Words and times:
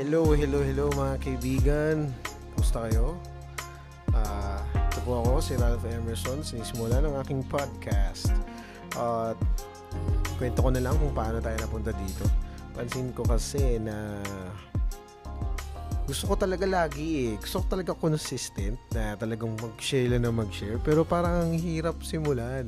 Hello, 0.00 0.32
hello, 0.32 0.64
hello 0.64 0.86
mga 0.96 1.14
kaibigan. 1.20 1.96
Kumusta 2.56 2.88
kayo? 2.88 3.18
Uh, 4.14 4.58
ito 4.72 4.98
po 5.04 5.20
ako, 5.20 5.32
si 5.44 5.58
Ralph 5.58 5.84
Emerson. 5.84 6.40
Sinisimula 6.40 7.04
ng 7.04 7.14
aking 7.20 7.44
podcast. 7.50 8.32
At 8.96 9.36
uh, 9.36 10.38
kwento 10.40 10.64
ko 10.64 10.72
na 10.72 10.80
lang 10.80 10.96
kung 10.96 11.12
paano 11.12 11.42
tayo 11.42 11.58
napunta 11.60 11.92
dito. 11.92 12.24
Pansin 12.72 13.12
ko 13.12 13.26
kasi 13.28 13.76
na 13.76 14.22
gusto 16.10 16.26
ko 16.26 16.34
talaga 16.34 16.66
lagi 16.66 17.30
eh. 17.30 17.32
Gusto 17.38 17.62
ko 17.62 17.66
talaga 17.78 17.94
consistent 17.94 18.74
na 18.90 19.14
talagang 19.14 19.54
mag-share 19.54 20.10
lang 20.10 20.26
na 20.26 20.34
mag-share. 20.34 20.82
Pero 20.82 21.06
parang 21.06 21.46
ang 21.46 21.54
hirap 21.54 22.02
simulan. 22.02 22.66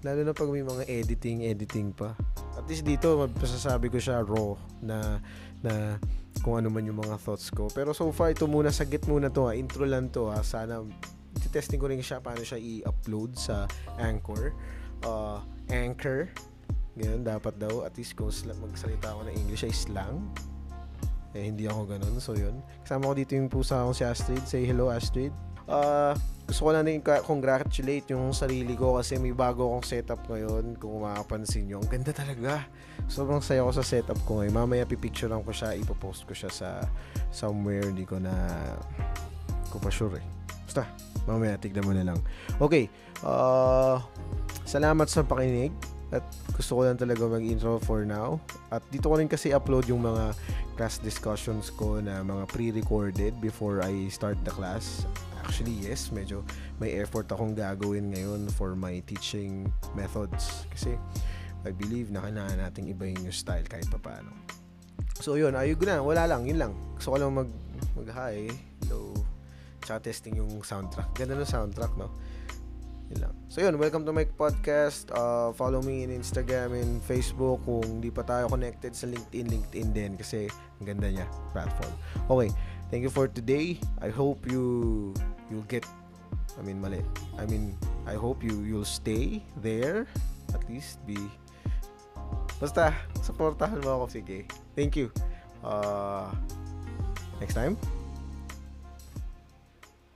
Lalo 0.00 0.24
na 0.24 0.32
pag 0.32 0.48
may 0.48 0.64
mga 0.64 0.88
editing, 0.88 1.44
editing 1.44 1.92
pa. 1.92 2.16
At 2.56 2.64
least 2.64 2.88
dito, 2.88 3.28
masasabi 3.28 3.92
ko 3.92 4.00
siya 4.00 4.24
raw 4.24 4.56
na 4.80 5.20
na 5.60 6.00
kung 6.40 6.56
ano 6.56 6.72
man 6.72 6.88
yung 6.88 6.96
mga 6.96 7.20
thoughts 7.20 7.52
ko. 7.52 7.68
Pero 7.68 7.92
so 7.92 8.08
far, 8.08 8.32
ito 8.32 8.48
muna, 8.48 8.72
sagit 8.72 9.04
muna 9.04 9.28
to 9.28 9.44
ha. 9.44 9.52
Intro 9.52 9.84
lang 9.84 10.08
to 10.08 10.32
ha. 10.32 10.40
Sana, 10.40 10.80
testing 11.52 11.76
ko 11.76 11.92
rin 11.92 12.00
siya 12.00 12.24
paano 12.24 12.40
siya 12.40 12.56
i-upload 12.56 13.36
sa 13.36 13.68
Anchor. 14.00 14.56
Uh, 15.04 15.44
Anchor. 15.68 16.32
Ganyan, 16.96 17.20
dapat 17.20 17.52
daw. 17.60 17.84
At 17.84 18.00
least 18.00 18.16
kung 18.16 18.32
magsalita 18.32 19.12
ako 19.12 19.28
ng 19.28 19.34
English 19.36 19.68
ay 19.68 19.76
slang. 19.76 20.24
Eh, 21.36 21.44
hindi 21.48 21.68
ako 21.68 21.84
ganun. 21.84 22.14
So, 22.20 22.32
yun. 22.32 22.64
Kasama 22.84 23.12
ko 23.12 23.14
dito 23.16 23.32
yung 23.36 23.52
pusa 23.52 23.84
akong 23.84 23.96
si 23.96 24.04
Astrid. 24.04 24.44
Say 24.48 24.64
hello, 24.64 24.88
Astrid. 24.88 25.32
Uh, 25.68 26.16
gusto 26.48 26.64
ko 26.64 26.70
lang 26.72 26.88
din 26.88 27.04
congratulate 27.04 28.08
yung 28.16 28.32
sarili 28.32 28.72
ko 28.72 28.96
kasi 28.96 29.20
may 29.20 29.36
bago 29.36 29.68
akong 29.68 29.84
setup 29.84 30.24
ngayon 30.24 30.80
kung 30.80 31.04
makapansin 31.04 31.68
nyo. 31.68 31.84
Ang 31.84 31.92
ganda 31.92 32.08
talaga. 32.16 32.64
Sobrang 33.04 33.44
saya 33.44 33.60
ko 33.60 33.76
sa 33.76 33.84
setup 33.84 34.16
ko 34.24 34.40
ngayon. 34.40 34.56
Mamaya 34.56 34.88
pipicturean 34.88 35.44
ko 35.44 35.52
siya, 35.52 35.76
ipopost 35.76 36.24
ko 36.24 36.32
siya 36.32 36.48
sa 36.48 36.68
somewhere. 37.28 37.84
Hindi 37.84 38.08
ko 38.08 38.16
na 38.16 38.32
ko 39.68 39.76
pa 39.76 39.92
sure 39.92 40.24
eh. 40.24 40.24
Basta, 40.64 40.88
mamaya 41.28 41.60
tignan 41.60 41.84
mo 41.84 41.92
na 41.92 42.08
lang. 42.08 42.18
Okay. 42.56 42.88
Uh, 43.20 44.00
salamat 44.64 45.04
sa 45.04 45.20
pakinig. 45.20 45.76
At 46.08 46.24
gusto 46.56 46.80
ko 46.80 46.88
lang 46.88 46.96
talaga 46.96 47.28
mag-intro 47.28 47.76
for 47.84 48.08
now. 48.08 48.40
At 48.72 48.80
dito 48.88 49.12
ko 49.12 49.20
rin 49.20 49.28
kasi 49.28 49.52
upload 49.52 49.88
yung 49.92 50.00
mga 50.00 50.32
class 50.78 50.96
discussions 51.02 51.68
ko 51.74 52.00
na 52.00 52.24
mga 52.24 52.48
pre-recorded 52.48 53.36
before 53.42 53.84
I 53.84 54.08
start 54.08 54.40
the 54.46 54.54
class. 54.54 55.04
Actually, 55.44 55.76
yes, 55.84 56.08
medyo 56.08 56.40
may 56.80 56.96
effort 56.96 57.28
akong 57.28 57.52
gagawin 57.52 58.14
ngayon 58.14 58.48
for 58.56 58.72
my 58.72 59.04
teaching 59.04 59.68
methods. 59.92 60.64
Kasi 60.72 60.96
I 61.66 61.74
believe 61.74 62.08
na 62.08 62.24
kailangan 62.24 62.56
nating 62.56 62.88
ibahin 62.88 63.20
yung 63.26 63.34
style 63.34 63.66
kahit 63.66 63.90
papaano. 63.90 64.30
So 65.18 65.34
yun, 65.34 65.58
ayun 65.58 65.76
na, 65.82 65.98
wala 65.98 66.30
lang, 66.30 66.46
yun 66.46 66.62
lang. 66.62 66.72
Gusto 66.94 67.12
ko 67.12 67.16
lang 67.18 67.34
mag, 67.34 67.50
mag-hi, 67.98 68.46
hello, 68.86 69.10
tsaka 69.82 70.06
testing 70.06 70.38
yung 70.38 70.62
soundtrack. 70.62 71.10
Ganda 71.18 71.34
ng 71.34 71.48
soundtrack, 71.48 71.90
no? 71.98 72.14
Yun 73.08 73.18
lang. 73.24 73.34
So 73.48 73.64
yun, 73.64 73.80
welcome 73.80 74.04
to 74.04 74.12
my 74.12 74.28
podcast. 74.28 75.08
Uh, 75.08 75.56
follow 75.56 75.80
me 75.80 76.04
in 76.04 76.12
Instagram 76.12 76.76
and 76.76 77.00
Facebook 77.00 77.64
kung 77.64 78.04
di 78.04 78.12
pa 78.12 78.20
tayo 78.20 78.52
connected 78.52 78.92
sa 78.92 79.08
LinkedIn, 79.08 79.48
LinkedIn 79.48 79.88
din 79.96 80.12
kasi 80.20 80.52
ang 80.80 80.92
ganda 80.92 81.08
niya, 81.08 81.24
platform. 81.56 81.92
Okay, 82.28 82.52
thank 82.92 83.00
you 83.00 83.12
for 83.12 83.24
today. 83.24 83.80
I 84.04 84.12
hope 84.12 84.44
you 84.44 85.16
you'll 85.48 85.68
get 85.72 85.88
I 86.56 86.62
mean 86.62 86.84
mali. 86.84 87.00
I 87.40 87.48
mean, 87.48 87.72
I 88.04 88.12
hope 88.12 88.44
you 88.44 88.60
you'll 88.68 88.88
stay 88.88 89.40
there 89.64 90.04
at 90.52 90.62
least 90.68 91.00
be 91.08 91.16
Basta, 92.58 92.90
supportahan 93.22 93.78
mo 93.86 94.02
ako 94.02 94.18
sige. 94.18 94.50
Thank 94.74 94.98
you. 94.98 95.14
Uh, 95.62 96.26
next 97.38 97.54
time, 97.54 97.78